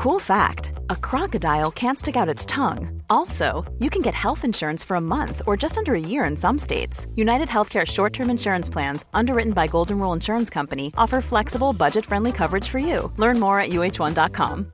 [0.00, 3.02] Cool fact a crocodile can't stick out its tongue.
[3.10, 6.38] Also, you can get health insurance for a month or just under a year in
[6.38, 7.06] some states.
[7.16, 12.06] United Healthcare short term insurance plans, underwritten by Golden Rule Insurance Company, offer flexible, budget
[12.06, 13.12] friendly coverage for you.
[13.18, 14.72] Learn more at uh1.com.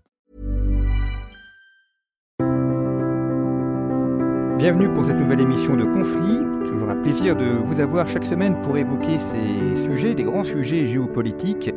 [4.59, 6.71] Bienvenue pour cette nouvelle émission de Conflit.
[6.71, 10.87] Toujours un plaisir de vous avoir chaque semaine pour évoquer ces sujets, des grands sujets
[10.87, 11.73] géopolitiques.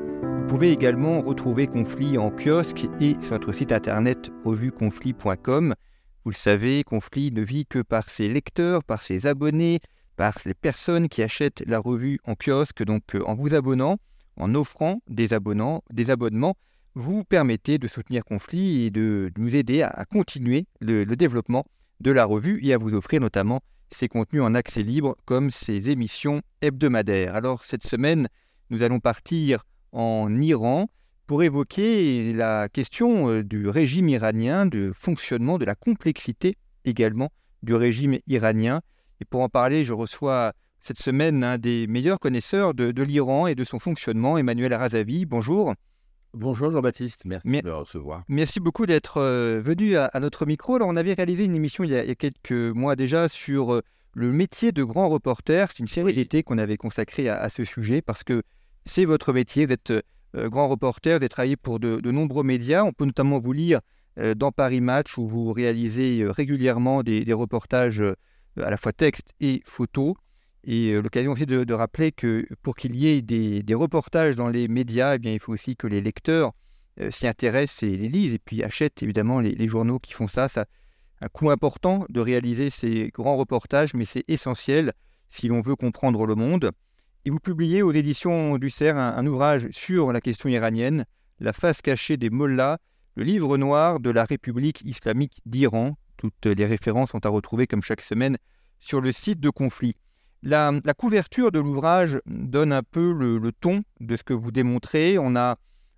[0.49, 5.75] Pouvez également retrouver Conflit en kiosque et sur notre site internet revueconflit.com.
[6.25, 9.79] Vous le savez, Conflit ne vit que par ses lecteurs, par ses abonnés,
[10.15, 12.81] par les personnes qui achètent la revue en kiosque.
[12.83, 13.97] Donc en vous abonnant,
[14.37, 16.57] en offrant des, abonnants, des abonnements,
[16.95, 21.63] vous permettez de soutenir Conflit et de nous aider à continuer le, le développement
[21.99, 25.91] de la revue et à vous offrir notamment ses contenus en accès libre comme ses
[25.91, 27.35] émissions hebdomadaires.
[27.35, 28.27] Alors cette semaine,
[28.71, 30.89] nous allons partir en Iran
[31.27, 37.29] pour évoquer la question euh, du régime iranien, du fonctionnement, de la complexité également
[37.61, 38.81] du régime iranien.
[39.21, 43.47] Et pour en parler, je reçois cette semaine un des meilleurs connaisseurs de, de l'Iran
[43.47, 45.25] et de son fonctionnement, Emmanuel Arazavi.
[45.25, 45.73] Bonjour.
[46.33, 48.23] Bonjour Jean-Baptiste, merci de me recevoir.
[48.27, 50.75] Merci beaucoup d'être euh, venu à, notre micro.
[50.75, 53.81] Alors, on avait réalisé une émission il y a, quelques mois déjà sur euh,
[54.13, 55.69] le métier de grand reporter.
[55.69, 58.43] C'est une série d'été qu'on avait consacrée à, ce sujet parce que
[58.85, 59.65] c'est votre métier.
[59.65, 62.83] Vous êtes euh, grand reporter, vous avez travaillé pour de, nombreux médias.
[62.83, 63.81] On peut notamment vous lire
[64.35, 68.03] dans Paris Match où vous réalisez régulièrement des, reportages
[68.57, 70.17] à la fois texte et photo.
[70.63, 74.67] Et euh, l'occasion aussi de, rappeler que pour qu'il y ait des, reportages dans les
[74.67, 76.51] médias, eh bien, il faut aussi que les lecteurs
[76.99, 80.47] euh, s'y intéressent et les lisent et puis achètent évidemment les, journaux qui font ça.
[80.47, 80.65] Ça
[81.21, 84.93] un coût important de réaliser ces grands reportages, mais c'est essentiel
[85.29, 86.71] si l'on veut comprendre le monde.
[87.29, 91.05] Et vous publiez aux éditions du CERF un, ouvrage sur la question iranienne,
[91.39, 92.79] La face cachée des mollahs,
[93.15, 95.95] le livre noir de la République islamique d'Iran.
[96.17, 98.37] Toutes les références sont à retrouver comme chaque semaine
[98.79, 99.93] sur le site de Conflit.
[100.41, 105.19] La, couverture de l'ouvrage donne un peu le, ton de ce que vous démontrez.
[105.19, 105.55] On a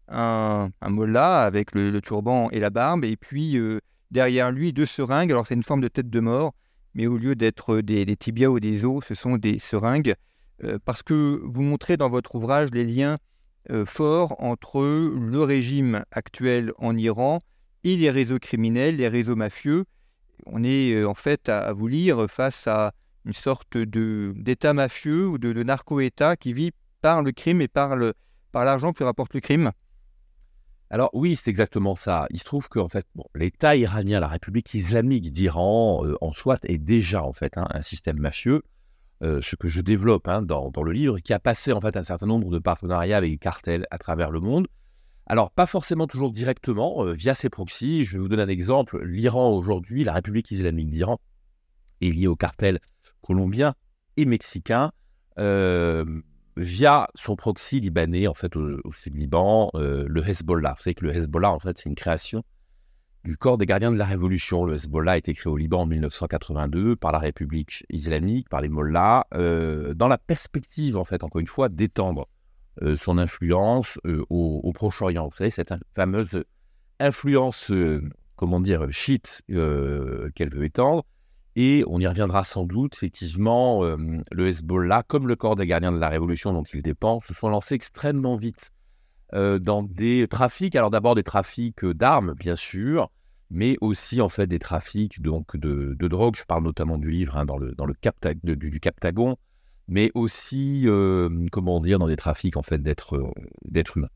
[0.09, 3.79] un, un mollah avec le, turban et la barbe, et puis euh,
[4.11, 5.31] derrière lui deux seringues.
[5.31, 6.51] Alors c'est une forme de tête de mort,
[6.93, 10.15] mais au lieu d'être des, tibias ou des os, ce sont des seringues,
[10.85, 13.17] parce que vous montrez dans votre ouvrage les liens
[13.69, 17.41] euh, forts entre le régime actuel en Iran
[17.83, 19.85] et les réseaux criminels, les réseaux mafieux.
[20.47, 22.93] On est en fait à vous lire face à
[23.25, 28.13] une sorte d'État mafieux ou de, narco-État qui vit par le crime et par, le,
[28.51, 29.71] par l'argent que rapporte le crime
[30.93, 32.27] alors oui, c'est exactement ça.
[32.31, 36.57] Il se trouve que fait, bon, l'État iranien, la République islamique d'Iran, euh, en soi,
[36.63, 38.61] est déjà en fait hein, un système mafieux.
[39.23, 42.03] Euh, ce que je développe hein, dans, le livre, qui a passé en fait un
[42.03, 44.67] certain nombre de partenariats avec des cartels à travers le monde.
[45.27, 48.03] Alors pas forcément toujours directement euh, via ses proxys.
[48.03, 49.03] Je vais vous donner un exemple.
[49.05, 51.19] L'Iran aujourd'hui, la République islamique d'Iran,
[52.01, 52.79] est liée au cartel
[53.21, 53.75] colombien
[54.17, 54.91] et mexicain
[55.39, 56.03] euh,
[56.57, 60.75] via son proxy libanais, en fait, au, sud Liban, euh, le Hezbollah.
[60.77, 62.43] Vous savez que le Hezbollah, en fait, c'est une création
[63.23, 64.65] du corps des gardiens de la Révolution.
[64.65, 68.69] Le Hezbollah a été créé au Liban en 1982 par la République islamique, par les
[68.69, 72.27] Mollahs, euh, dans la perspective, en fait, encore une fois, d'étendre
[72.95, 73.99] son influence
[74.29, 75.27] au, Proche-Orient.
[75.27, 76.45] Vous savez, cette fameuse
[76.99, 77.71] influence,
[78.37, 81.03] comment dire, chiite qu'elle veut étendre.
[81.55, 83.97] Et on y reviendra sans doute, effectivement, euh,
[84.31, 87.49] le Hezbollah, comme le corps des gardiens de la Révolution dont il dépend, se sont
[87.49, 88.80] lancés extrêmement vite euh,
[89.33, 90.75] dans des trafics.
[90.75, 93.09] Alors d'abord des trafics d'armes, bien sûr,
[93.49, 96.35] mais aussi en fait des trafics donc, de, drogue.
[96.35, 97.95] Je parle notamment du livre hein, dans le, dans le
[98.43, 99.37] du, Captagon,
[99.87, 103.17] mais aussi, euh, comment dire, dans des trafics en fait d'êtres
[103.95, 104.09] humains.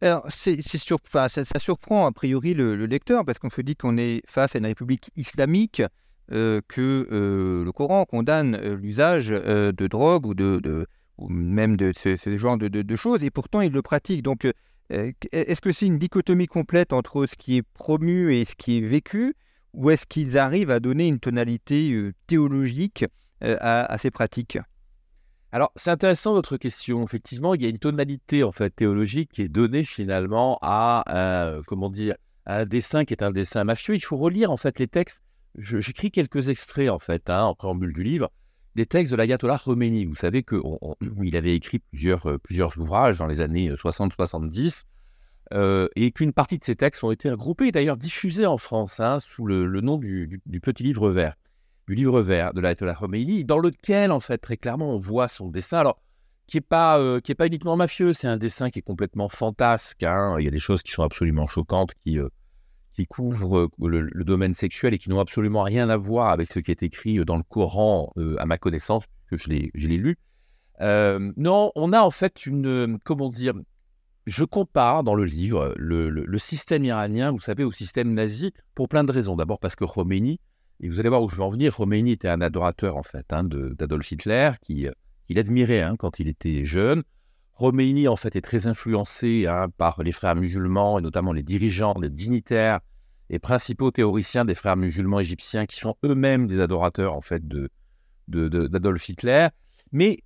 [0.00, 4.54] Alors, c'est, ça, surprend a priori le, lecteur parce qu'on se dit qu'on est face
[4.54, 5.82] à une république islamique,
[6.30, 10.86] euh, que euh, le Coran condamne euh, l'usage de drogue ou, de,
[11.18, 14.22] ou même de ce, genre de, choses, et pourtant il le pratique.
[14.22, 14.46] Donc,
[14.90, 18.80] est-ce que c'est une dichotomie complète entre ce qui est promu et ce qui est
[18.80, 19.34] vécu,
[19.72, 23.04] ou est-ce qu'ils arrivent à donner une tonalité théologique
[23.40, 24.58] à ces pratiques?
[25.54, 27.04] Alors, c'est intéressant votre question.
[27.04, 31.62] Effectivement, il y a une tonalité en fait théologique qui est donnée finalement à un,
[31.64, 32.14] comment dire,
[32.46, 33.94] un dessin qui est un dessin mafieux.
[33.94, 35.22] Il faut relire en fait les textes.
[35.54, 38.30] J'écris quelques extraits en fait hein, en préambule du livre
[38.74, 40.04] des textes de l'ayatollah Khomeini.
[40.04, 40.60] Vous savez qu'il
[41.36, 44.84] avait écrit plusieurs, euh, plusieurs ouvrages dans les années 60-70
[45.52, 48.56] euh, euh, et qu'une partie de ces textes ont été regroupés et d'ailleurs diffusés en
[48.56, 51.34] France hein, sous le, nom du, Petit Livre Vert
[51.88, 55.48] du livre vert de l'Ayatollah Khomeini, dans lequel, en fait, très clairement, on voit son
[55.48, 56.00] dessin, alors
[56.46, 60.04] qui n'est pas, est pas uniquement mafieux, c'est un dessin qui est complètement fantasque.
[60.04, 60.36] hein.
[60.38, 62.20] Il y a des choses qui sont absolument choquantes, qui,
[62.94, 66.58] qui couvrent le, le domaine sexuel et qui n'ont absolument rien à voir avec ce
[66.58, 70.16] qui est écrit dans le Coran, à ma connaissance, que je l'ai lu.
[70.80, 73.54] Euh, non, on a en fait une, comment dire,
[74.26, 79.04] je compare dans le livre le, système iranien, vous savez, au système nazi pour plein
[79.04, 79.36] de raisons.
[79.36, 80.40] D'abord parce que Khomeini,
[80.80, 83.32] et vous allez voir où je veux en venir, Khomeini était un adorateur en fait
[83.32, 84.92] hein, d'Adolf Hitler, qui, euh,
[85.26, 87.02] qu'il admirait hein, quand il était jeune.
[87.62, 91.94] Khomeini en fait est très influencé hein, par les frères musulmans et notamment les dirigeants,
[92.02, 92.80] les dignitaires
[93.30, 97.70] et principaux théoriciens des frères musulmans égyptiens qui sont eux-mêmes des adorateurs en fait de,
[98.26, 99.46] d'Adolf Hitler.
[99.92, 100.24] Mais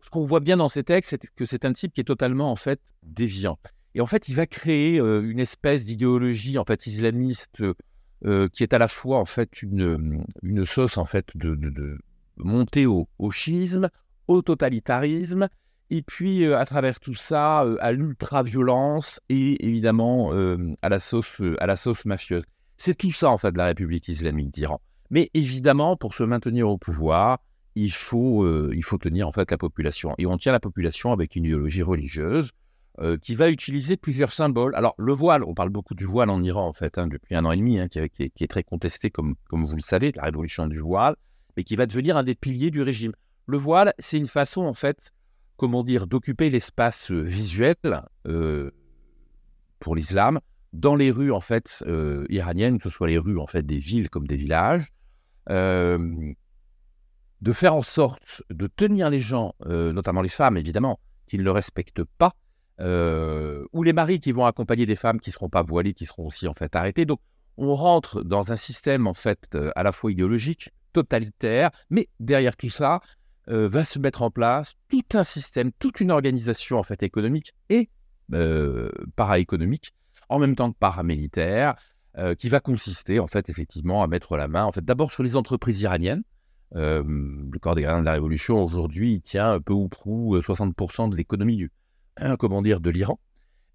[0.00, 2.50] ce qu'on voit bien dans ces textes, c'est que c'est un type qui est totalement
[2.50, 3.58] en fait déviant.
[3.94, 7.62] Et en fait, il va créer euh, une espèce d'idéologie en fait islamiste
[8.24, 11.68] euh, qui est à la fois en fait une, une sauce en fait de, de,
[11.68, 11.98] de
[12.38, 13.90] montée au, au schisme,
[14.26, 15.48] au totalitarisme,
[15.90, 20.98] et puis euh, à travers tout ça euh, à l'ultra-violence et évidemment euh, à la
[20.98, 22.44] sauce à la sauce mafieuse.
[22.76, 24.80] C'est tout ça en fait la République islamique d'Iran.
[25.10, 27.38] Mais évidemment, pour se maintenir au pouvoir,
[27.74, 30.14] il faut, il faut tenir en fait la population.
[30.18, 32.50] Et on tient la population avec une idéologie religieuse
[33.22, 34.74] qui va utiliser plusieurs symboles.
[34.74, 37.44] Alors le voile, on parle beaucoup du voile en Iran en fait hein, depuis un
[37.46, 39.80] an et demi, hein, qui, qui est, qui est très contesté comme, comme vous le
[39.80, 41.16] savez, la révolution du voile,
[41.56, 43.12] mais qui va devenir un des piliers du régime.
[43.46, 45.10] Le voile, c'est une façon en fait,
[45.58, 47.76] comment dire, d'occuper l'espace euh, visuel
[48.26, 48.70] euh,
[49.80, 50.40] pour l'islam
[50.72, 53.78] dans les rues en fait euh, iraniennes, que ce soit les rues en fait des
[53.78, 54.86] villes comme des villages.
[57.40, 61.52] De faire en sorte de tenir les gens, notamment les femmes évidemment, qui ne le
[61.52, 62.34] respectent pas,
[62.80, 66.26] ou les maris qui vont accompagner des femmes qui ne seront pas voilées, qui seront
[66.26, 67.06] aussi en fait arrêtées.
[67.06, 67.20] Donc
[67.56, 72.70] on rentre dans un système en fait à la fois idéologique, totalitaire, mais derrière tout
[72.70, 73.00] ça
[73.48, 77.54] euh, va se mettre en place tout un système, toute une organisation en fait économique
[77.68, 77.88] et
[78.32, 79.94] euh, para-économique,
[80.28, 81.74] en même temps que paramilitaire,
[82.18, 85.22] euh, qui va consister en fait effectivement à mettre la main en fait d'abord sur
[85.22, 86.22] les entreprises iraniennes.
[86.74, 91.10] Euh, le corps des gardiens de la Révolution, aujourd'hui, tient peu ou prou euh, 60%
[91.10, 91.70] de l'économie du,
[92.16, 93.20] hein, comment dire, de l'Iran.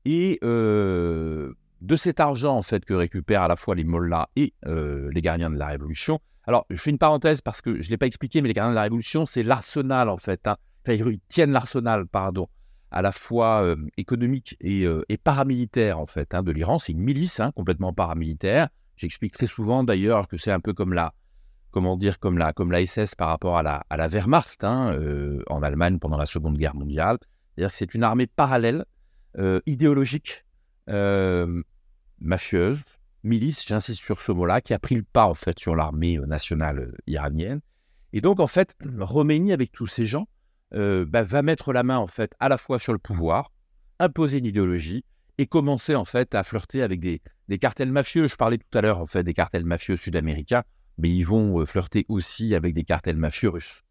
[0.05, 5.21] Et de cet argent, en fait, que récupèrent à la fois les mollahs et les
[5.21, 6.19] gardiens de la Révolution.
[6.45, 8.71] Alors, je fais une parenthèse parce que je ne l'ai pas expliqué, mais les gardiens
[8.71, 10.45] de la Révolution, c'est l'arsenal, en fait.
[10.47, 10.57] hein.
[10.85, 12.49] Enfin, ils tiennent l'arsenal, pardon,
[12.91, 16.79] à la fois euh, économique et, euh, et paramilitaire, en fait, hein, de l'Iran.
[16.79, 18.67] C'est une milice hein, complètement paramilitaire.
[18.97, 21.13] J'explique très souvent, d'ailleurs, que c'est un peu comme la,
[21.71, 25.41] comment dire, comme la, comme la SS par rapport à la, à la Wehrmacht euh,
[25.47, 27.17] en Allemagne pendant la Seconde Guerre mondiale.
[27.55, 28.85] C'est-à-dire que c'est une armée parallèle,
[29.65, 30.45] idéologique,
[32.19, 32.83] mafieuse,
[33.23, 36.25] milice, j'insiste sur ce mot-là, qui a pris le pas en fait sur l'armée euh,
[36.25, 37.61] nationale euh, iranienne.
[38.11, 40.27] Et donc en fait, Roménie avec tous ces gens
[40.73, 43.51] euh, bah, va mettre la main en fait à la fois sur le pouvoir,
[43.99, 45.03] imposer une idéologie
[45.37, 48.27] et commencer en fait à flirter avec des, des cartels mafieux.
[48.27, 50.63] Je parlais tout à l'heure en fait des cartels mafieux sud-américains
[50.99, 53.81] mais ils vont flirter aussi avec des cartels mafieux russes.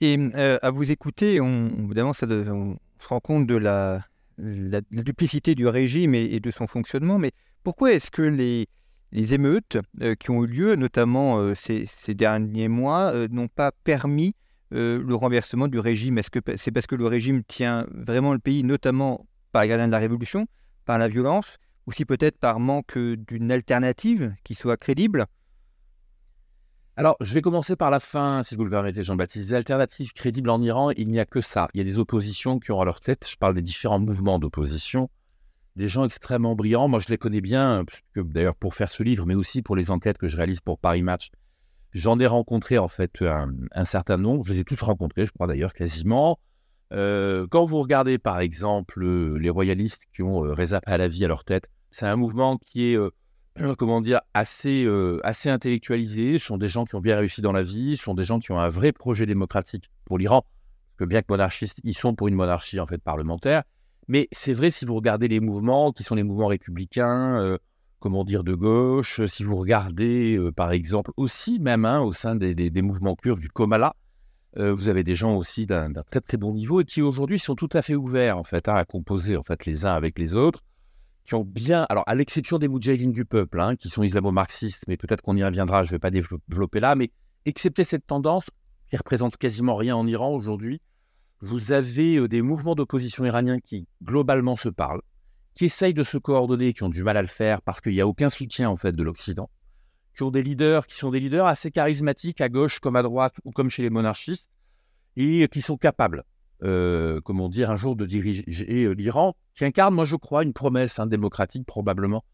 [0.00, 4.04] Et à vous écouter, on, évidemment, ça, on se rend compte de la,
[4.36, 7.18] la- la duplicité du régime et, et de son fonctionnement.
[7.18, 7.32] Mais
[7.62, 8.68] pourquoi est-ce que les,
[9.12, 13.72] les émeutes euh, qui ont eu lieu, notamment euh, ces, derniers mois, euh, n'ont pas
[13.84, 14.34] permis
[14.70, 16.18] le renversement du régime?
[16.18, 19.86] Est-ce que c'est parce que le régime tient vraiment le pays, notamment par les gardiens
[19.86, 20.46] de la Révolution,
[20.84, 21.56] par la violence,
[21.86, 25.24] ou si peut-être par manque d'une alternative qui soit crédible?
[26.96, 29.48] Alors, je vais commencer par la fin, si vous le permettez, Jean-Baptiste.
[29.48, 31.68] Des alternatives crédibles en Iran, il n'y a que ça.
[31.72, 34.38] Il y a des oppositions qui ont à leur tête, je parle des différents mouvements
[34.38, 35.08] d'opposition,
[35.78, 36.88] des gens extrêmement brillants.
[36.88, 39.90] Moi, je les connais bien, que d'ailleurs pour faire ce livre, mais aussi pour les
[39.90, 41.30] enquêtes que je réalise pour Paris Match,
[41.92, 44.44] j'en ai rencontré en fait un, certain nombre.
[44.46, 46.38] Je les ai tous rencontrés, je crois d'ailleurs quasiment.
[46.92, 51.28] Euh, quand vous regardez par exemple euh, les royalistes qui ont euh, Reza Pahlavi à
[51.28, 53.10] leur tête, c'est un mouvement qui est, euh,
[53.60, 56.38] euh, comment dire, assez, euh, assez intellectualisé.
[56.38, 58.38] Ce sont des gens qui ont bien réussi dans la vie, ce sont des gens
[58.38, 60.44] qui ont un vrai projet démocratique pour l'Iran.
[60.96, 63.62] Que bien que monarchistes, ils sont pour une monarchie en fait parlementaire.
[64.08, 67.58] Mais c'est vrai si vous regardez les mouvements qui sont les mouvements républicains, euh,
[68.00, 72.34] comment dire, de gauche, si vous regardez euh, par exemple aussi même hein, au sein
[72.34, 73.94] des, des- mouvements kurdes du Komala,
[74.56, 77.54] euh, vous avez des gens aussi d'un très très bon niveau et qui aujourd'hui sont
[77.54, 80.34] tout à fait ouverts en fait hein, à composer en fait les uns avec les
[80.34, 80.62] autres,
[81.24, 84.96] qui ont bien, alors à l'exception des moudjahidines du peuple, hein, qui sont islamo-marxistes, mais
[84.96, 87.10] peut-être qu'on y reviendra, je ne vais pas dévelop- développer là, mais
[87.44, 88.46] excepté cette tendance
[88.88, 90.80] qui représente quasiment rien en Iran aujourd'hui,
[91.40, 95.02] vous avez euh, des mouvements d'opposition iraniens qui globalement se parlent,
[95.54, 98.00] qui essayent de se coordonner, qui ont du mal à le faire parce qu'il n'y
[98.00, 99.50] a aucun soutien en fait de l'Occident,
[100.14, 103.36] qui ont des leaders qui sont des leaders assez charismatiques à gauche comme à droite
[103.44, 104.50] ou comme chez les monarchistes
[105.16, 106.24] et qui sont capables
[106.60, 108.44] comment dire, un jour de diriger
[108.94, 112.24] l'Iran, qui incarne, moi je crois, une promesse hein, démocratique probablement,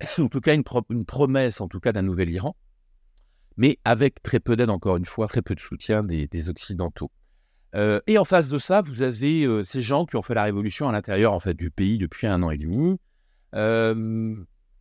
[0.18, 0.64] en tout cas une,
[1.04, 2.56] promesse en tout cas d'un nouvel Iran,
[3.56, 7.10] mais avec très peu d'aide, encore une fois, très peu de soutien des, Occidentaux.
[8.06, 10.92] Et en face de ça, vous avez ces gens qui ont fait la révolution à
[10.92, 12.98] l'intérieur en fait du pays depuis un an et demi,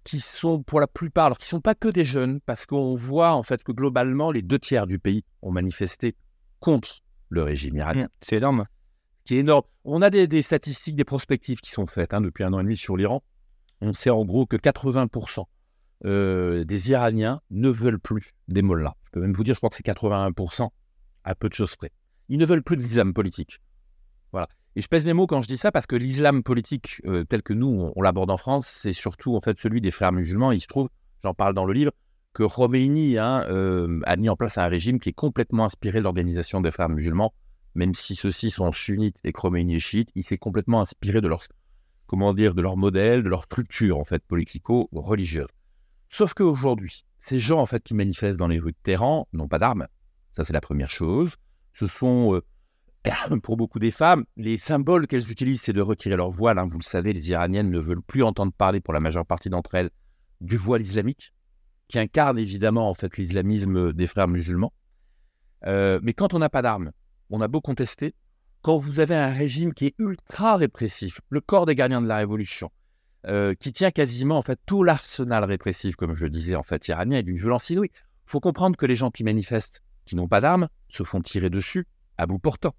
[0.06, 2.96] qui sont pour la plupart, alors qui ne sont pas que des jeunes, parce qu'on
[2.96, 6.16] voit en fait que globalement, les deux tiers du pays ont manifesté
[6.60, 8.06] contre le régime iranien.
[8.06, 8.66] Mmh, c'est énorme.
[9.26, 9.64] Qui est énorme.
[9.84, 12.78] On a des, statistiques, des prospectives qui sont faites hein, depuis un an et demi
[12.78, 13.24] sur l'Iran.
[13.82, 15.46] On sait en gros que 80%
[16.06, 18.96] euh, des Iraniens ne veulent plus des mollahs.
[19.06, 20.70] Je peux même vous dire, je crois que c'est 81%
[21.24, 21.92] à peu de choses près.
[22.30, 23.60] Ils ne veulent plus de l'islam politique.
[24.32, 24.48] Voilà.
[24.76, 27.42] Et je pèse mes mots quand je dis ça parce que l'islam politique euh, tel
[27.42, 30.52] que nous, on, l'aborde en France, c'est surtout en fait celui des frères musulmans.
[30.52, 30.90] il se trouve,
[31.24, 31.92] j'en parle dans le livre,
[32.34, 36.04] que Khomeini hein, euh, a mis en place un régime qui est complètement inspiré de
[36.04, 37.34] l'organisation des frères musulmans,
[37.76, 41.42] même si ceux-ci sont sunnites et Khomeini est chiite, il s'est complètement inspiré de leur,
[42.08, 45.48] comment dire, de leur modèle, de leur structure en fait politico-religieuse.
[46.10, 49.60] Sauf qu'aujourd'hui, ces gens en fait qui manifestent dans les rues de Téhéran n'ont pas
[49.60, 49.88] d'armes.
[50.34, 51.36] Ça c'est la première chose.
[51.76, 52.42] Ce sont euh,
[53.44, 56.58] pour beaucoup des femmes, les symboles qu'elles utilisent, c'est de retirer leur voile.
[56.58, 56.68] Hein.
[56.68, 59.76] Vous le savez, les Iraniennes ne veulent plus entendre parler, pour la majeure partie d'entre
[59.76, 59.90] elles,
[60.42, 61.34] du voile islamique,
[61.88, 64.74] qui incarne évidemment en fait l'islamisme des frères musulmans.
[65.66, 66.92] Euh, mais quand on n'a pas d'armes,
[67.30, 68.16] on a beau contester,
[68.62, 72.18] quand vous avez un régime qui est ultra répressif, le corps des gardiens de la
[72.18, 72.72] révolution,
[73.28, 77.18] euh, qui tient quasiment en fait tout l'arsenal répressif, comme je disais en fait iranien,
[77.18, 77.90] et d'une violence inouïe.
[77.94, 81.50] Il faut comprendre que les gens qui manifestent, qui n'ont pas d'armes, se font tirer
[81.50, 82.76] dessus à bout portant.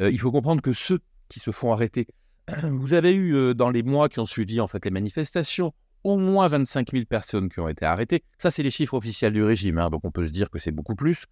[0.00, 2.06] Euh, il faut comprendre que ceux qui se font arrêter,
[2.62, 5.72] vous avez eu euh, dans les mois qui ont suivi en fait les manifestations,
[6.02, 8.22] au moins 25 000 personnes qui ont été arrêtées.
[8.38, 10.72] Ça, c'est les chiffres officiels du régime, hein, donc on peut se dire que c'est
[10.72, 11.24] beaucoup plus,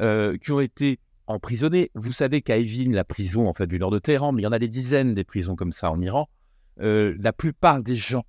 [0.00, 1.90] euh, qui ont été emprisonnés.
[1.94, 4.48] Vous savez qu'à Evin, la prison en fait du nord de Téhéran, mais il y
[4.48, 6.28] en a des dizaines des prisons comme ça en Iran.
[6.76, 8.24] la plupart des gens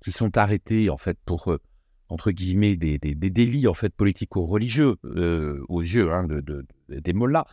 [0.00, 1.58] qui sont arrêtés en fait pour
[2.08, 4.96] entre guillemets des, délits en fait politico-religieux
[5.68, 7.46] aux yeux hein, de, des mollahs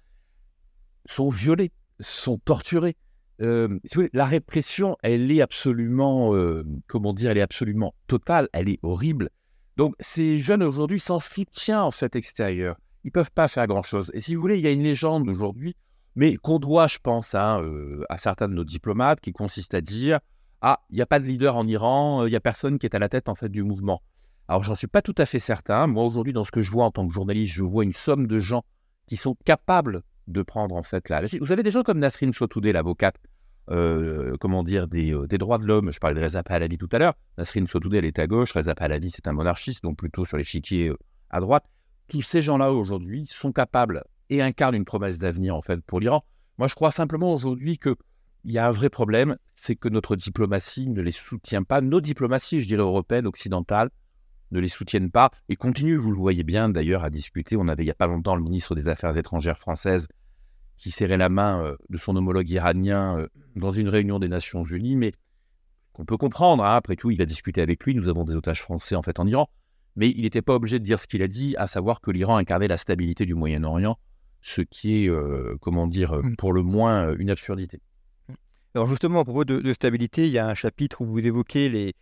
[1.06, 2.96] sont violés, sont torturés.
[3.42, 3.80] Euh,
[4.14, 9.30] la répression, elle est absolument, euh, comment dire, elle est absolument totale, elle est horrible.
[9.78, 14.12] Donc ces jeunes aujourd'hui sans soutien en fait extérieur, ils peuvent pas faire grand chose.
[14.14, 15.76] Et si vous voulez, il y a une légende aujourd'hui,
[16.16, 19.82] mais qu'on doit, je pense, hein, euh, à certains de nos diplomates, qui consiste à
[19.82, 20.20] dire
[20.62, 22.94] ah, il n'y a pas de leader en Iran, il n'y a personne qui est
[22.94, 24.04] à la tête en fait du mouvement.
[24.52, 25.88] Alors j'en suis pas tout à fait certain.
[25.88, 28.28] Moi aujourd'hui, dans ce que je vois en tant que journaliste, je vois une somme
[28.28, 28.66] de gens
[29.08, 32.74] qui sont capables de prendre en fait la Vous avez des gens comme Nasrin Sotoudeh,
[32.74, 33.16] l'avocate,
[33.70, 35.90] euh, comment dire, euh, des, droits de l'homme.
[35.94, 37.14] Je parlais de Reza Pahlavi tout à l'heure.
[37.38, 38.52] Nasrin Sotoudeh, elle est à gauche.
[38.52, 40.98] Reza Pahlavi, c'est un monarchiste, donc plutôt sur l'échiquier euh,
[41.30, 41.64] à droite.
[42.10, 46.26] Tous ces gens-là aujourd'hui sont capables et incarnent une promesse d'avenir en fait pour l'Iran.
[46.58, 47.96] Moi, je crois simplement aujourd'hui que
[48.44, 51.80] il y a un vrai problème, c'est que notre diplomatie ne les soutient pas.
[51.80, 53.92] Nos diplomaties, je dirais européennes, occidentales,
[54.52, 57.56] ne les soutiennent pas et continuent, vous le voyez bien d'ailleurs, à discuter.
[57.56, 60.08] On avait il n'y a pas longtemps le ministre des Affaires étrangères française
[60.78, 64.64] qui serrait la main euh, de son homologue iranien euh, dans une réunion des Nations
[64.64, 65.14] Unies, mais
[65.94, 66.64] qu'on peut comprendre.
[66.64, 66.76] Hein.
[66.76, 67.94] après tout, il a discuté avec lui.
[67.94, 69.48] Nous avons des otages français en fait en Iran,
[69.96, 72.38] mais il n'était pas obligé de dire ce qu'il a dit, à savoir que l'Iran
[72.38, 74.00] incarnait la stabilité du Moyen-Orient,
[74.42, 76.36] ce qui est, euh, comment dire, mmh.
[76.38, 77.80] pour le moins une absurdité.
[78.74, 81.94] Alors justement, à propos de, stabilité, il y a un chapitre où vous évoquez les,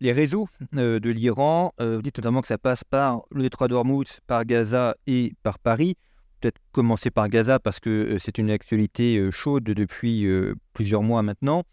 [0.00, 1.72] les réseaux de l'Iran.
[1.78, 5.96] vous dites notamment que ça passe par le détroit d'Ormuz, par Gaza et par Paris
[6.40, 11.02] peut-être commencer par Gaza parce que euh, c'est une actualité euh, chaude depuis euh, plusieurs
[11.02, 11.64] mois maintenant.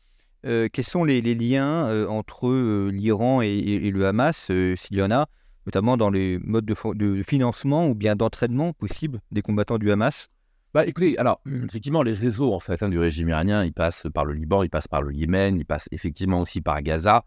[0.44, 5.26] quels sont les, liens entre l'Iran et, le Hamas, s'il y en a,
[5.66, 10.28] notamment dans les modes de, financement ou bien d'entraînement possible des combattants du Hamas?
[10.76, 14.24] Bah, écoutez, alors, effectivement, les réseaux en fait, hein, du régime iranien, ils passent par
[14.24, 17.26] le Liban, ils passent par le Yémen, ils passent effectivement aussi par Gaza.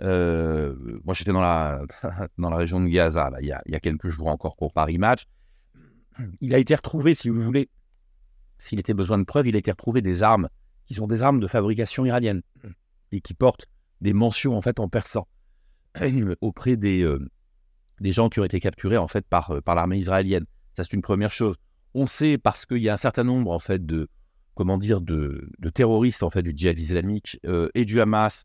[0.00, 1.82] Moi, j'étais dans la,
[2.38, 5.26] dans la région de Gaza, il, y a, quelques jours encore pour Paris Match
[6.40, 7.68] il a été retrouvé, si vous voulez,
[8.58, 10.48] s'il était besoin de preuves, il a été retrouvé des armes
[10.86, 12.42] qui sont des armes de fabrication iranienne
[13.12, 13.66] et qui portent
[14.00, 15.26] des mentions en fait en persan
[16.40, 17.18] auprès des, euh,
[18.00, 20.44] des gens qui ont été capturés en fait par, euh, par l'armée israélienne.
[20.74, 21.56] Ça c'est une première chose.
[21.94, 24.08] On sait parce qu'il y a un certain nombre en fait de
[24.54, 28.44] comment dire de, terroristes en fait du djihad islamique euh, et du Hamas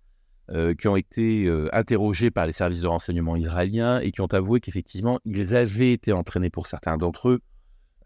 [0.77, 5.20] qui ont été interrogés par les services de renseignement israéliens et qui ont avoué qu'effectivement
[5.24, 7.39] ils avaient été entraînés pour certains d'entre eux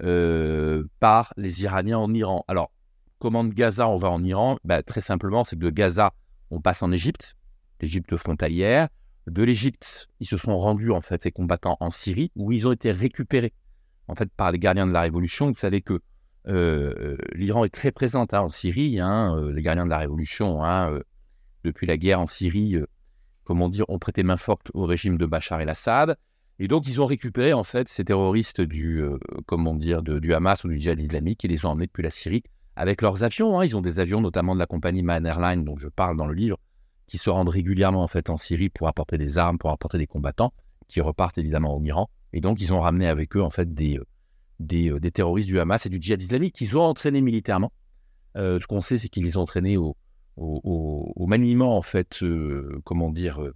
[0.01, 2.43] euh, par les Iraniens en Iran.
[2.47, 2.71] Alors,
[3.19, 4.57] comment de Gaza on va en Iran?
[4.63, 6.13] Bah, Très simplement, c'est que de Gaza,
[6.49, 7.35] on passe en Égypte,
[7.79, 8.89] l'Égypte frontalière.
[9.27, 12.73] De l'Égypte, ils se sont rendus, en fait, ces combattants en Syrie, où ils ont
[12.73, 13.53] été récupérés,
[14.07, 15.47] en fait, par les gardiens de la Révolution.
[15.47, 16.01] Vous savez que
[17.33, 20.99] l'Iran est très présente hein, en Syrie, hein, les gardiens de la révolution, hein,
[21.63, 22.77] depuis la guerre en Syrie,
[23.43, 26.17] comment dire, ont prêté main forte au régime de Bachar el-Assad.
[26.59, 29.03] Et donc, ils ont récupéré, en fait, ces terroristes du,
[29.45, 32.43] comment dire, du Hamas ou du djihad islamique et les ont emmenés depuis la Syrie
[32.75, 33.61] avec leurs avions.
[33.63, 36.33] Ils ont des avions, notamment de la compagnie Man Airlines, dont je parle dans le
[36.33, 36.57] livre,
[37.07, 40.07] qui se rendent régulièrement, en fait, en Syrie pour apporter des armes, pour apporter des
[40.07, 40.53] combattants,
[40.87, 42.09] qui repartent évidemment au Iran.
[42.33, 43.99] Et donc, ils ont ramené avec eux, en fait, des,
[44.59, 47.71] des, des terroristes du Hamas et du djihad islamique qu'ils ont entraînés militairement.
[48.35, 49.97] ce qu'on sait, c'est qu'ils les ont entraînés au,
[50.37, 53.53] au, maniement, en fait, euh, comment dire, euh,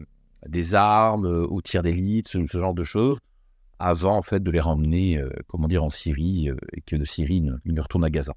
[0.48, 3.18] des armes, euh, au tir d'élite, ce, genre de choses,
[3.80, 7.74] avant, en fait, de les ramener, comment dire, en Syrie, et que de Syrie, ils
[7.74, 8.34] ne retournent à Gaza.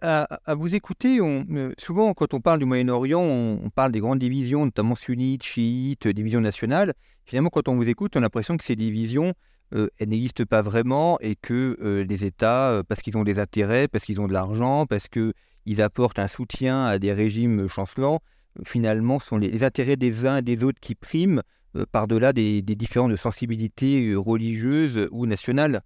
[0.00, 1.46] À, vous écouter, on,
[1.78, 6.40] souvent quand on parle du Moyen-Orient, on, parle des grandes divisions, notamment sunnites, chiites, divisions
[6.40, 6.94] nationales.
[7.26, 9.34] Finalement, quand on vous écoute, on a l'impression que ces divisions,
[9.72, 14.22] elles n'existent pas vraiment et que les États, parce qu'ils ont des intérêts, parce qu'ils
[14.22, 15.34] ont de l'argent, parce que
[15.66, 18.22] ils apportent un soutien à des régimes chancelants,
[18.64, 21.42] finalement, sont les, intérêts des uns et des autres qui priment
[21.74, 25.82] euh, par-delà des, différentes sensibilités euh, religieuses ou nationales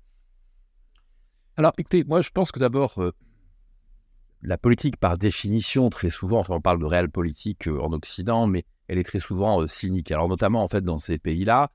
[1.56, 3.12] Alors, écoutez, moi, je pense que d'abord, euh,
[4.42, 8.64] la politique, par définition, très souvent, enfin, on parle de réelle politique en Occident, mais
[8.88, 10.12] elle est très souvent cynique.
[10.12, 11.70] Alors, notamment, en fait, dans ces pays-là,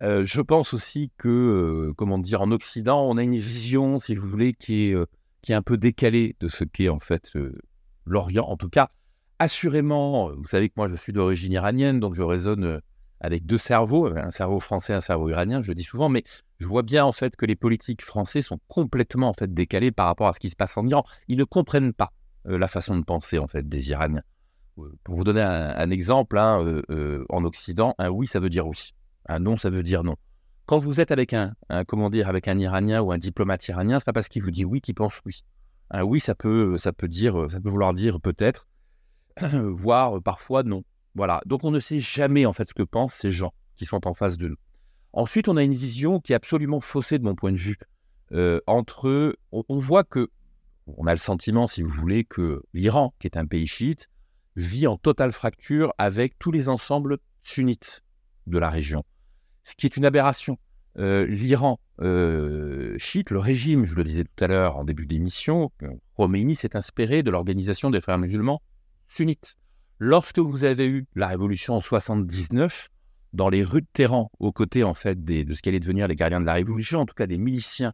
[0.00, 4.54] je pense aussi que, comment dire, en Occident, on a une vision, si vous voulez,
[4.54, 4.96] qui est
[5.48, 7.32] qui est un peu décalé de ce qu'est en fait
[8.04, 8.44] l'Orient.
[8.44, 8.90] En tout cas,
[9.38, 12.82] assurément, vous savez que moi je suis d'origine iranienne, donc je raisonne
[13.20, 16.22] avec deux cerveaux, un cerveau français, un cerveau iranien, je le dis souvent, mais
[16.58, 20.04] je vois bien en fait que les politiques français sont complètement en fait décalés par
[20.04, 21.02] rapport à ce qui se passe en Iran.
[21.28, 22.12] Ils ne comprennent pas
[22.44, 24.24] la façon de penser en fait des Iraniens.
[25.02, 26.82] Pour vous donner un, exemple, hein,
[27.30, 28.90] en Occident, un oui ça veut dire oui,
[29.30, 30.16] un non ça veut dire non.
[30.68, 31.54] Quand vous êtes avec un,
[31.86, 34.66] comment dire, avec un Iranien ou un diplomate iranien, c'est pas parce qu'il vous dit
[34.66, 35.40] oui qu'il pense oui.
[35.90, 38.68] Un oui, ça peut, ça peut dire, ça peut vouloir dire peut-être,
[39.40, 40.84] voire parfois non.
[41.14, 41.40] Voilà.
[41.46, 44.12] Donc on ne sait jamais en fait ce que pensent ces gens qui sont en
[44.12, 44.58] face de nous.
[45.14, 47.78] Ensuite, on a une vision qui est absolument faussée de mon point de vue.
[48.32, 50.28] Euh, entre, on, on, voit que,
[50.86, 54.08] on a le sentiment, si vous voulez, que l'Iran, qui est un pays chiite,
[54.54, 58.02] vit en totale fracture avec tous les ensembles sunnites
[58.46, 59.02] de la région
[59.68, 60.58] ce qui est une aberration.
[60.98, 65.70] Euh, L'Iran euh, chiite, le régime, je le disais tout à l'heure en début d'émission,
[66.16, 68.62] Khomeini s'est inspiré de l'organisation des frères musulmans
[69.08, 69.56] sunnites.
[69.98, 72.88] Lorsque vous avez eu la révolution en 79,
[73.32, 76.40] dans les rues de Téhéran, aux côtés en fait de ce qu'allaient devenir les gardiens
[76.40, 77.92] de la révolution, en tout cas des miliciens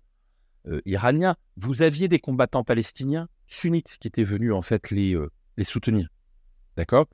[0.66, 5.16] euh, iraniens, vous aviez des combattants palestiniens sunnites qui étaient venus en fait les,
[5.56, 6.08] les soutenir.
[6.76, 7.06] D'accord?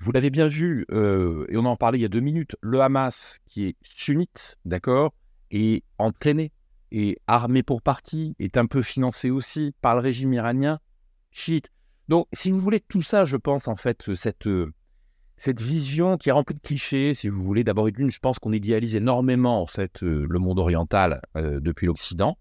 [0.00, 2.80] Vous l'avez bien vu, euh, et on en parlait il y a deux minutes, le
[2.80, 5.12] Hamas, qui est sunnite, d'accord,
[5.50, 6.52] est entraîné
[6.92, 10.78] et armé pour partie, est un peu financé aussi par le régime iranien,
[11.30, 11.68] chiite.
[12.08, 14.72] Donc, si vous voulez, tout ça, je pense, en fait, cette, euh,
[15.36, 18.52] cette vision qui est remplie de clichés, si vous voulez, d'abord une, je pense qu'on
[18.52, 22.38] idéalise énormément, en fait, euh, le monde oriental depuis l'Occident.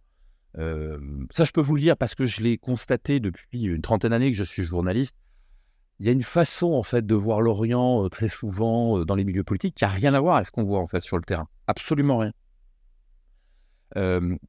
[0.55, 4.31] ça, je peux vous le dire parce que je l'ai constaté depuis une trentaine d'années
[4.31, 5.15] que je suis journaliste
[5.99, 9.43] il y a une façon en fait de voir l'Orient très souvent dans les milieux
[9.43, 11.47] politiques qui a rien à voir avec ce qu'on voit en fait sur le terrain.
[11.67, 12.31] Absolument rien.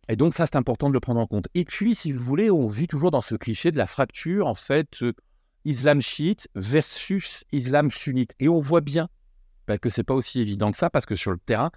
[0.08, 1.48] et donc ça c'est important de le prendre en compte.
[1.54, 4.54] Et puis si vous voulez, on vit toujours dans ce cliché de la fracture en
[4.54, 5.02] fait
[5.64, 8.34] islam chiite versus islam sunnite.
[8.40, 9.08] Et on voit bien
[9.66, 11.70] bah, que c'est pas aussi évident que ça parce que sur le terrain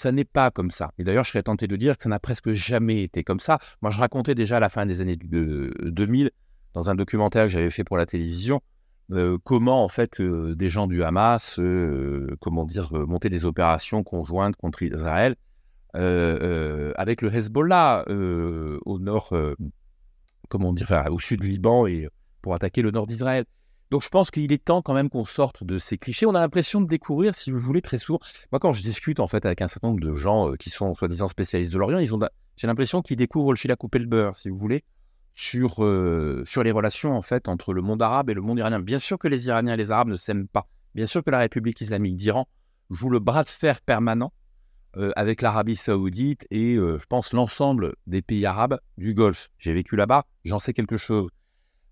[0.00, 0.92] ça n'est pas comme ça.
[0.98, 3.58] Et d'ailleurs, je serais tenté de dire que ça n'a presque jamais été comme ça.
[3.82, 6.30] Moi, je racontais déjà à la fin des années 2000,
[6.72, 8.62] dans un documentaire que j'avais fait pour la télévision,
[9.44, 14.82] comment en fait des gens du Hamas, euh, comment dire, monter des opérations conjointes contre
[14.82, 15.36] Israël
[15.94, 19.34] avec le Hezbollah au nord,
[20.48, 22.08] comment dire, au sud du Liban et
[22.42, 23.44] pour attaquer le nord d'Israël.
[23.90, 26.24] Donc je pense qu'il est temps quand même qu'on sorte de ces clichés.
[26.26, 28.20] On a l'impression de découvrir, si vous voulez, très souvent.
[28.52, 31.26] Moi, quand je discute en fait avec un certain nombre de gens qui sont soi-disant
[31.26, 32.20] spécialistes de l'Orient, ils ont,
[32.56, 34.84] j'ai l'impression qu'ils découvrent le fil à couper le beurre, si vous voulez
[35.40, 38.78] sur, euh, sur les relations en fait entre le monde arabe et le monde iranien.
[38.78, 40.68] Bien sûr que les Iraniens et les Arabes ne s'aiment pas.
[40.94, 42.46] Bien sûr que la République islamique d'Iran
[42.90, 44.34] joue le bras de fer permanent
[44.98, 49.48] euh, avec l'Arabie saoudite et euh, je pense l'ensemble des pays arabes du Golfe.
[49.56, 51.30] J'ai vécu là-bas, j'en sais quelque chose.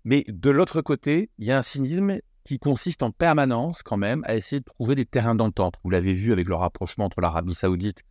[0.03, 4.23] Mais de l'autre côté, il y a un cynisme qui consiste en permanence quand même
[4.27, 5.73] à essayer de trouver des terrains d'entente.
[5.83, 8.03] Vous l'avez vu avec le rapprochement entre l'Arabie saoudite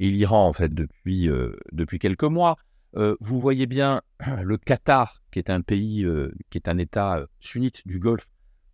[0.00, 1.30] et l'Iran en fait depuis,
[1.72, 2.56] depuis quelques mois.
[2.94, 4.02] Vous voyez bien
[4.42, 6.06] le Qatar, qui est un pays,
[6.50, 8.28] qui est un État sunnite du Golfe,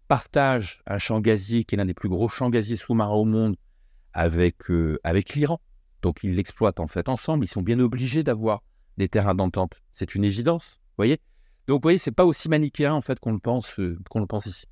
[0.08, 3.56] partage un champ gazier qui est l'un des plus gros champs gaziers sous-marins au monde
[4.12, 4.56] avec,
[5.04, 5.60] avec l'Iran.
[6.02, 7.44] Donc ils l'exploitent en fait ensemble.
[7.44, 8.62] Ils sont bien obligés d'avoir
[8.96, 9.82] des terrains d'entente.
[9.92, 11.20] C'est une évidence, vous voyez
[11.66, 14.46] Donc, vous voyez, c'est pas aussi manichéen en fait qu'on le pense, qu'on le pense
[14.46, 14.66] ici.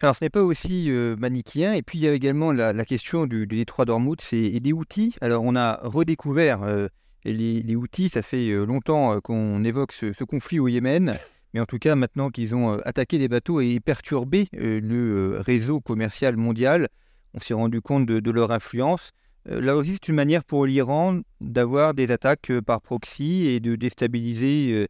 [0.00, 1.72] Alors, ce n'est pas aussi manichéen.
[1.74, 5.16] Et puis, il y a également la, question du, détroit d'Ormuz et, des outils?
[5.20, 6.88] Alors, on a redécouvert
[7.24, 8.08] les, outils.
[8.08, 11.18] Ça fait longtemps qu'on évoque ce, conflit au Yémen.
[11.54, 16.36] Mais en tout cas, maintenant qu'ils ont attaqué des bateaux et perturbé le réseau commercial
[16.36, 16.88] mondial,
[17.34, 19.12] on s'est rendu compte de leur influence.
[19.50, 23.60] Euh, là aussi, c'est une manière pour l'Iran d'avoir des attaques euh, par proxy et
[23.60, 24.88] de déstabiliser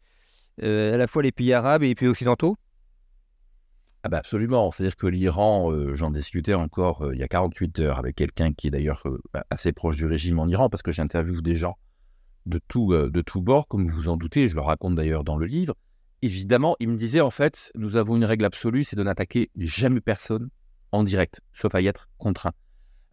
[0.63, 2.57] euh, à la fois les pays arabes et les pays occidentaux
[4.05, 4.71] ah bah absolument.
[4.71, 8.71] C'est-à-dire que l'Iran, j'en discutais encore il y a 48 heures avec quelqu'un qui est
[8.71, 9.03] d'ailleurs
[9.51, 11.77] assez proche du régime en Iran, parce que j'interviewe des gens
[12.49, 15.37] de tout, de tout bord, comme vous vous en doutez, je le raconte d'ailleurs dans
[15.37, 15.75] le livre.
[16.23, 20.01] Évidemment, il me disait en fait, nous avons une règle absolue, c'est de n'attaquer jamais
[20.01, 20.49] personne
[20.93, 22.53] en direct, sauf à y être contraint.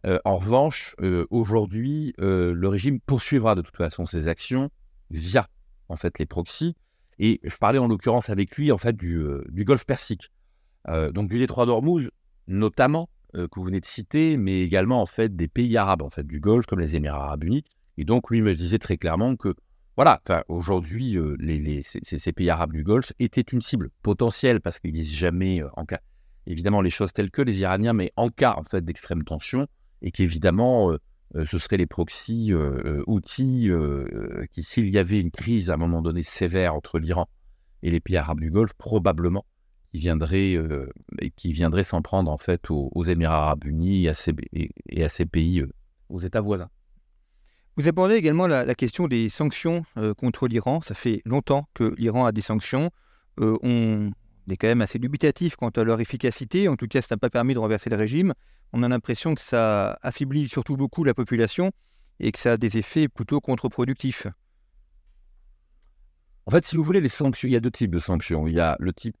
[0.06, 4.70] Euh, en revanche, euh, aujourd'hui, euh, le régime poursuivra de toute façon ses actions
[5.10, 5.48] via
[5.88, 6.76] en fait les proxys.
[7.18, 9.24] Et je parlais en l'occurrence avec lui en fait du,
[9.64, 10.30] Golfe Persique,
[10.86, 12.10] donc du détroit d'Ormuz
[12.46, 16.26] notamment que vous venez de citer, mais également en fait des pays arabes en fait
[16.26, 17.64] du Golfe comme les Émirats Arabes Unis.
[17.98, 19.54] Et donc lui me disait très clairement que
[19.96, 25.14] voilà, aujourd'hui les, ces, pays arabes du Golfe étaient une cible potentielle parce qu'ils disent
[25.14, 26.00] jamais en cas
[26.46, 29.66] évidemment les choses telles que les Iraniens, mais en cas en fait d'extrême tension,
[30.02, 30.98] et qu'évidemment, euh,
[31.34, 33.70] euh, ce seraient les proxys euh, outils
[34.52, 37.28] qui, s'il y avait une crise à un moment donné sévère entre l'Iran
[37.82, 39.44] et les pays arabes du Golfe, probablement
[39.92, 40.58] qui viendraient,
[41.36, 45.64] qui viendraient s'en prendre en fait aux, Émirats arabes unis et, à ces pays,
[46.08, 46.68] aux États voisins.
[47.76, 49.82] Vous abordez également la, question des sanctions
[50.16, 50.80] contre l'Iran.
[50.80, 52.90] Ça fait longtemps que l'Iran a des sanctions.
[53.38, 54.10] on
[54.48, 56.68] est quand même assez dubitatif quant à leur efficacité.
[56.68, 58.32] En tout cas, ça n'a pas permis de renverser le régime
[58.72, 61.72] on a l'impression que ça affaiblit surtout beaucoup la population
[62.20, 64.26] et que ça a des effets plutôt contre-productifs.
[66.46, 68.46] En fait, si vous voulez, les sanctions, il y a deux types de sanctions.
[68.46, 69.16] Il y a le type,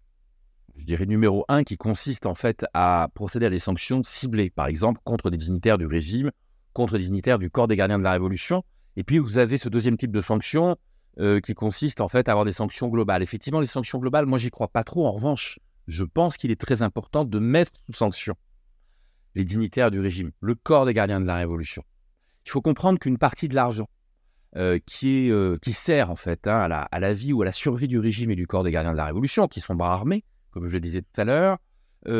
[0.76, 4.66] je dirais, numéro un, qui consiste en fait à procéder à des sanctions ciblées, par
[4.66, 6.30] exemple, contre des dignitaires du régime,
[6.76, 8.62] contre dignitaires du corps des gardiens de la Révolution.
[8.96, 10.76] Et puis, vous avez ce deuxième type de sanctions
[11.18, 13.22] euh, qui consiste en fait à avoir des sanctions globales.
[13.22, 15.06] Effectivement, les sanctions globales, moi, j'y crois pas trop.
[15.06, 15.58] En revanche,
[15.88, 18.34] je pense qu'il est très important de mettre sous sanction
[19.34, 21.82] les dignitaires du régime, le corps des gardiens de la Révolution.
[22.44, 23.88] Il faut comprendre qu'une partie de l'argent
[24.56, 27.88] euh, qui, euh, qui sert en fait hein, à, la, vie ou à la survie
[27.88, 30.68] du régime et du corps des gardiens de la Révolution, qui sont bras armés, comme
[30.68, 31.56] je le disais tout à l'heure,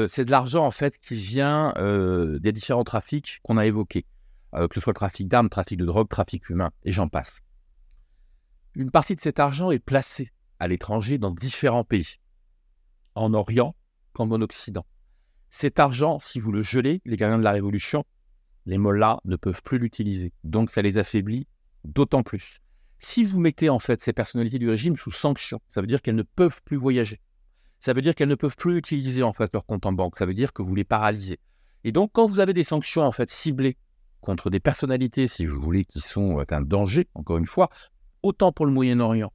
[0.08, 4.04] c'est de l'argent en fait qui vient des différents trafics qu'on a évoqués,
[4.68, 7.40] que ce soit le trafic d'armes, trafic de drogue, trafic humain, et j'en passe.
[8.74, 12.16] Une partie de cet argent est placée à l'étranger dans différents pays,
[13.14, 13.74] en Orient
[14.12, 14.86] comme en Occident.
[15.50, 18.04] Cet argent, si vous le gelez, les gardiens de la Révolution,
[18.66, 20.32] les mollahs ne peuvent plus l'utiliser.
[20.44, 21.46] Donc ça les affaiblit
[21.84, 22.60] d'autant plus.
[22.98, 26.16] Si vous mettez en fait ces personnalités du régime sous sanction, ça veut dire qu'elles
[26.16, 27.20] ne peuvent plus voyager.
[27.78, 30.16] Ça veut dire qu'elles ne peuvent plus utiliser en fait leur compte en banque.
[30.16, 31.38] Ça veut dire que vous les paralysez.
[31.84, 33.76] Et donc quand vous avez des sanctions en fait ciblées
[34.26, 37.68] contre des personnalités, si vous voulez, qui sont euh, un danger, encore une fois,
[38.24, 39.32] autant pour le Moyen-Orient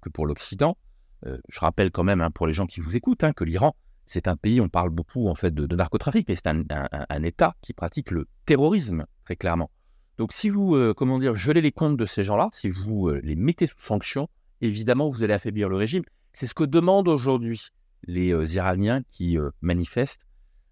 [0.00, 0.76] que pour l'Occident,
[1.24, 3.76] euh, je rappelle quand même hein, pour les gens qui vous écoutent hein, que l'Iran
[4.04, 7.72] c'est un pays, on parle beaucoup en fait de, narcotrafic, mais c'est un, État qui
[7.72, 9.70] pratique le terrorisme, très clairement.
[10.18, 13.36] Donc si vous, euh, comment dire, gelez les comptes de ces gens-là, si vous les
[13.36, 14.28] mettez sous sanction,
[14.60, 16.02] évidemment, vous allez affaiblir le régime.
[16.32, 17.68] C'est ce que demandent aujourd'hui
[18.08, 20.26] les Iraniens qui manifestent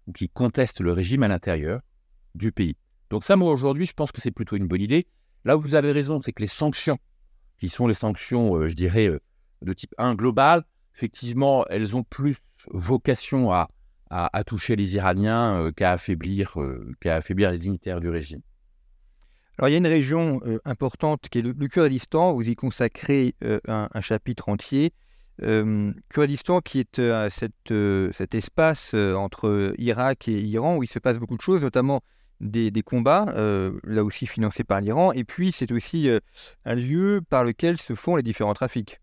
[0.07, 1.79] ou qui contestent le régime à l'intérieur
[2.35, 2.75] du pays.
[3.11, 5.05] Donc ça, moi, aujourd'hui, je pense que c'est plutôt une bonne idée.
[5.45, 6.97] Là où vous avez raison, c'est que les sanctions,
[7.59, 9.11] qui sont les sanctions, je dirais,
[9.61, 10.63] de type 1 global,
[10.95, 12.37] effectivement, elles ont plus
[12.71, 13.69] vocation à,
[14.11, 18.41] à, toucher les Iraniens euh, qu'à affaiblir, euh, affaiblir les dignitaires du régime.
[19.57, 23.35] Alors il y a une région euh, importante qui est le, Kurdistan, vous y consacrez
[23.67, 24.93] un, chapitre entier.
[26.09, 27.73] Kurdistan qui est cette,
[28.11, 32.01] cet espace entre Irak et Iran où il se passe beaucoup de choses, notamment
[32.41, 33.33] des, combats,
[33.83, 36.09] là aussi financés par l'Iran, et puis c'est aussi
[36.65, 38.99] un lieu par lequel se font les différents trafics.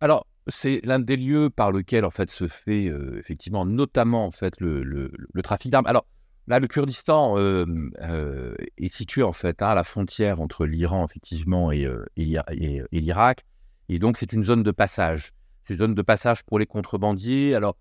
[0.00, 4.30] Alors, c'est l'un des lieux par lequel en fait se fait euh, effectivement notamment en
[4.30, 5.10] fait le,
[5.42, 5.86] trafic d'armes.
[5.86, 6.06] Alors
[6.46, 7.64] là, le Kurdistan euh,
[8.02, 13.44] euh, est situé en fait à la frontière entre l'Iran effectivement et, l'Irak,
[13.88, 15.32] et donc c'est une zone de passage.
[15.64, 17.54] C'est une zone de passage pour les contrebandiers.
[17.54, 17.76] Alors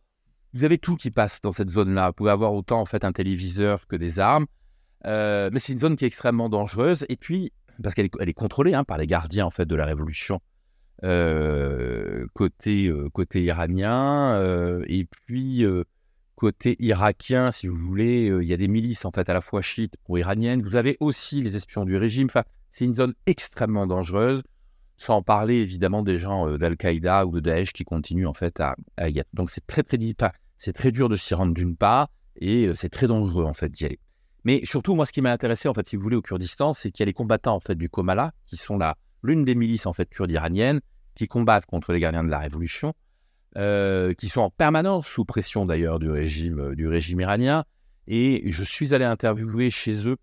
[0.57, 2.07] vous avez tout qui passe dans cette zone-là.
[2.07, 4.47] Vous pouvez avoir autant en fait un téléviseur que des armes,
[5.05, 7.05] mais c'est une zone qui est extrêmement dangereuse.
[7.09, 10.41] Et puis parce qu'elle est, contrôlée hein, par les gardiens en fait de la révolution
[11.03, 15.63] euh, côté, euh, côté iranien, euh, et puis
[16.35, 19.61] côté irakien, si vous voulez, il y a des milices en fait à la fois
[19.61, 20.61] chiites ou iraniennes.
[20.61, 22.27] Vous avez aussi les espions du régime.
[22.27, 24.43] Enfin, C'est une zone extrêmement dangereuse,
[24.97, 28.75] sans parler évidemment des gens euh, d'Al-Qaïda ou de Daesh qui continuent en fait à,
[29.09, 29.29] y être.
[29.33, 29.97] Donc c'est très très,
[30.57, 33.69] c'est très dur de s'y rendre d'une part, et euh, c'est très dangereux en fait
[33.69, 33.99] d'y aller.
[34.43, 36.91] Mais surtout, moi, ce qui m'a intéressé, en fait, si vous voulez, au Kurdistan, c'est
[36.91, 39.85] qu'il y a les combattants en fait du Komala, qui sont là l'une des milices
[39.85, 40.79] en fait kurdes iraniennes,
[41.15, 42.93] qui combattent contre les gardiens de la révolution,
[43.57, 47.65] euh, qui sont en permanence sous pression d'ailleurs du régime, du régime iranien.
[48.07, 50.17] Et je suis allé interviewer chez eux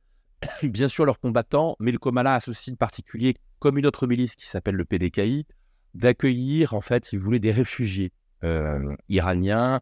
[0.63, 4.37] bien sûr leurs combattants, mais le Komala a ceci de particulier, comme une autre milice
[4.37, 5.47] qui s'appelle le PDKI,
[5.95, 9.81] d'accueillir, en fait, si vous voulez, des réfugiés euh, iraniens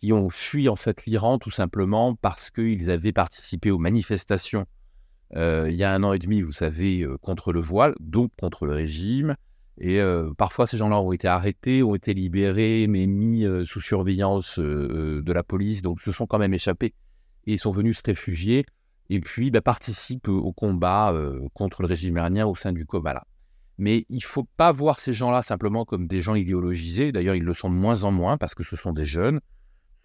[0.00, 4.66] qui ont fui, en fait, l'Iran tout simplement parce qu'ils avaient participé aux manifestations
[5.36, 8.30] euh, il y a un an et demi, vous savez, euh, contre le voile, donc
[8.40, 9.36] contre le régime.
[9.80, 10.00] Et
[10.36, 15.44] parfois, ces gens-là ont été arrêtés, ont été libérés, mais mis sous surveillance de la
[15.44, 16.94] police, donc se sont quand même échappés
[17.46, 18.66] et sont venus se réfugier
[19.08, 21.14] et puis bah, participe au combat
[21.54, 23.24] contre le régime iranien au sein du Kobala.
[23.78, 27.12] Mais il ne faut pas voir ces gens-là simplement comme des gens idéologisés.
[27.12, 29.38] D'ailleurs, ils le sont de moins en moins parce que ce sont des jeunes.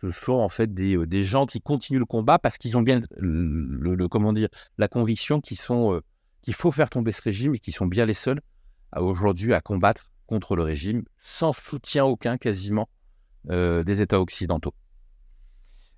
[0.03, 4.07] Ce sont en fait des, gens qui continuent le combat parce qu'ils ont bien le,
[4.07, 8.13] comment dire, la conviction qu'il faut faire tomber ce régime et qu'ils sont bien les
[8.13, 8.41] seuls
[8.95, 12.89] aujourd'hui à combattre contre le régime sans soutien aucun quasiment
[13.45, 14.73] des États occidentaux.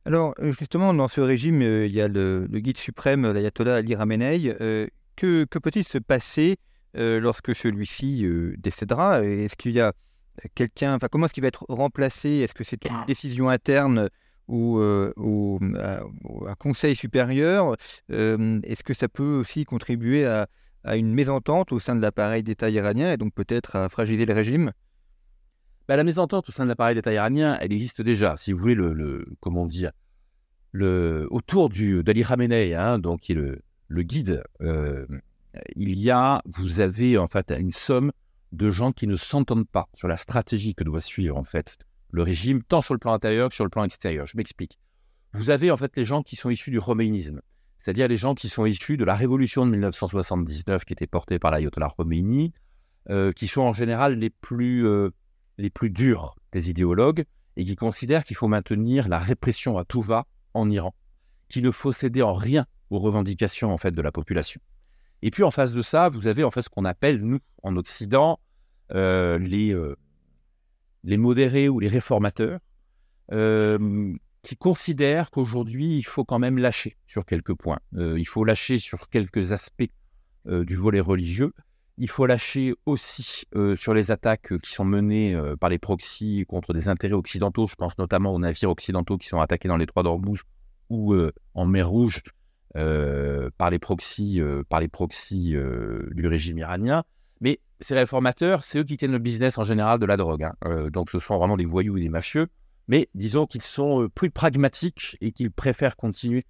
[0.08, 3.96] Alors, euh, justement, dans ce régime, euh, il y a le, guide suprême, l'ayatollah Ali
[3.96, 4.56] Ramenei.
[4.62, 6.58] Euh, que, peut-il se passer
[6.94, 8.26] lorsque celui-ci
[8.58, 9.22] décédera?
[9.22, 9.92] Est-ce qu'il y a
[10.54, 12.30] quelqu'un, enfin, comment est-ce qu'il va être remplacé?
[12.30, 14.10] Est-ce que c'est une décision interne
[14.48, 17.76] ou, un conseil supérieur?
[18.10, 20.48] Est-ce que ça peut aussi contribuer à,
[20.84, 24.34] à une mésentente au sein de l'appareil d'État iranien et donc peut-être à fragiliser le
[24.34, 24.72] régime?
[25.88, 28.38] Bah, la mésentente au sein de l'appareil d'État iranien, elle existe déjà.
[28.38, 29.92] Si vous voulez, le, comment dire,
[30.72, 35.06] le, autour d'Ali Khamenei, hein, donc qui est le, le guide, euh,
[35.76, 38.12] il y a, vous avez en fait une somme
[38.56, 41.78] de gens qui ne s'entendent pas sur la stratégie que doit suivre en fait
[42.12, 44.26] le régime, tant sur le plan intérieur que sur le plan extérieur.
[44.26, 44.80] Je m'explique.
[45.34, 47.42] Vous avez en fait les gens qui sont issus du roméinisme,
[47.78, 51.52] c'est-à-dire les gens qui sont issus de la révolution de 1979 qui était portée par
[51.52, 52.54] l'ayatollah Khomeini,
[53.10, 55.10] euh, qui sont en général les plus euh,
[55.58, 57.26] les plus durs des idéologues
[57.58, 60.96] et qui considèrent qu'il faut maintenir la répression à tout va en Iran,
[61.50, 64.62] qu'il ne faut céder en rien aux revendications en fait de la population.
[65.22, 67.76] Et puis en face de ça, vous avez en fait ce qu'on appelle nous en
[67.76, 68.40] Occident
[68.92, 69.96] les euh,
[71.04, 72.60] les modérés ou les réformateurs
[73.32, 77.80] euh, qui considèrent qu'aujourd'hui il faut quand même lâcher sur quelques points.
[77.94, 79.90] il faut lâcher sur quelques aspects
[80.46, 81.52] du volet religieux
[81.98, 85.80] il faut lâcher aussi euh, sur les attaques euh, qui sont menées euh, par les
[85.80, 87.68] proxys contre des intérêts occidentaux.
[87.68, 90.42] Je pense notamment aux navires occidentaux qui sont attaqués dans les trois d'Ormuz
[90.90, 91.16] ou
[91.56, 92.22] en mer Rouge
[92.74, 95.56] par les proxys, par les proxys
[96.12, 97.04] du régime iranien.
[97.42, 100.44] Mais ces réformateurs, c'est eux qui tiennent le business en général de la drogue.
[100.44, 100.90] Hein.
[100.90, 102.48] donc ce sont vraiment des voyous et des mafieux.
[102.88, 106.46] Mais disons qu'ils sont plus pragmatiques et qu'ils préfèrent continuer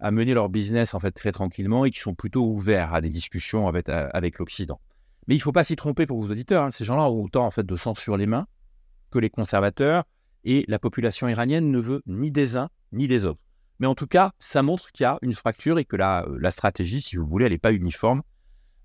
[0.00, 3.10] à mener leur business en fait très tranquillement et qui sont plutôt ouverts à des
[3.10, 4.80] discussions avec, avec l'Occident.
[5.26, 6.64] Mais il ne faut pas s'y tromper pour vos auditeurs.
[6.64, 6.70] Hein.
[6.70, 8.46] Ces gens-là ont autant en fait de sang sur les mains
[9.10, 10.04] que les conservateurs
[10.44, 13.40] et la population iranienne ne veut ni des uns ni des autres.
[13.78, 16.50] Mais en tout cas, ça montre qu'il y a une fracture et que la, la
[16.50, 18.22] stratégie, si vous voulez, elle n'est pas uniforme euh,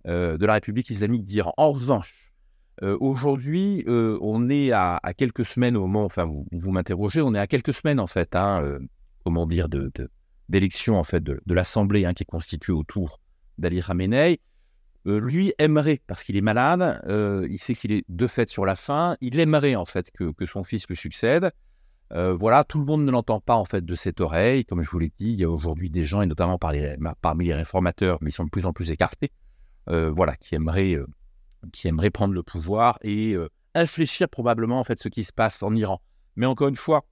[0.10, 1.54] de la République islamique d'Iran.
[1.58, 2.34] En revanche,
[2.82, 7.40] euh, aujourd'hui, euh, on est à, quelques semaines au moment, enfin, vous, m'interrogez, on est
[7.40, 8.80] à quelques semaines en fait, hein,
[9.24, 9.92] comment dire, de,
[10.48, 13.20] d'élection en fait de, l'Assemblée hein, qui est constituée autour
[13.58, 14.40] d'Ali Khamenei.
[15.08, 18.66] Euh, lui aimerait, parce qu'il est malade, euh, il sait qu'il est de fait sur
[18.66, 21.52] la fin, il aimerait en fait que, son fils lui succède.
[22.12, 24.66] Euh, voilà, tout le monde ne l'entend pas en fait de cette oreille.
[24.66, 27.54] Comme je vous l'ai dit, il y a aujourd'hui des gens, et notamment parmi les
[27.54, 29.32] réformateurs, mais ils sont de plus en plus écartés,
[29.88, 30.98] voilà, qui aimeraient,
[31.72, 33.36] qui aimeraient prendre le pouvoir et
[33.76, 36.02] infléchir probablement en fait ce qui se passe en Iran.
[36.36, 37.06] Mais encore une fois,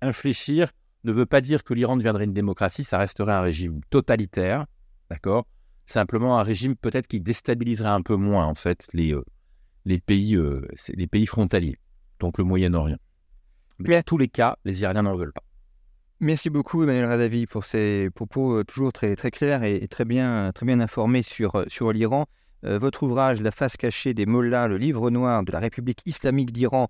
[0.00, 0.70] infléchir,
[1.04, 4.66] ne veut pas dire que l'Iran deviendrait une démocratie, ça resterait un régime totalitaire,
[5.10, 5.46] d'accord?
[5.86, 9.24] Simplement un régime peut-être qui déstabiliserait un peu moins, en fait, les, euh,
[9.84, 11.78] les, pays, euh, les pays frontaliers,
[12.20, 12.98] donc le Moyen-Orient.
[13.78, 15.44] Mais en tous les cas, les Iraniens n'en veulent pas.
[16.20, 20.50] Merci beaucoup Emmanuel Radavi pour ces propos euh, toujours très, très clairs et, très, bien,
[20.52, 22.26] très bien informés sur, sur l'Iran.
[22.62, 26.88] votre ouvrage La face cachée des mollahs, le livre noir de la République islamique d'Iran,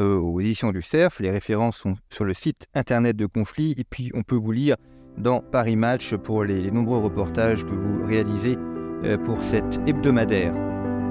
[0.00, 1.18] euh, aux éditions du CERF.
[1.18, 4.76] Les références sont sur le site internet de Conflit et puis on peut vous lire
[5.16, 8.56] dans Paris Match pour les, nombreux reportages que vous réalisez
[9.04, 10.54] euh, pour cet hebdomadaire.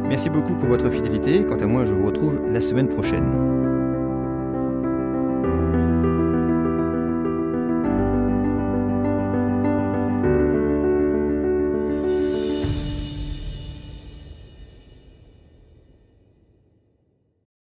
[0.08, 1.46] Merci beaucoup pour votre fidélité.
[1.46, 3.57] Quant à moi, je vous retrouve la semaine prochaine.